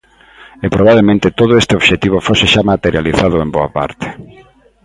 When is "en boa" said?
3.43-3.69